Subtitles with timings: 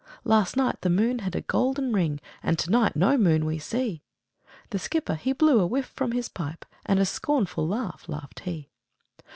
[0.23, 4.01] 'Last night, the moon had a golden ring, And to night no moon we see!'
[4.71, 8.71] The skipper, he blew a whiff from his pipe, And a scornful laugh laughed he.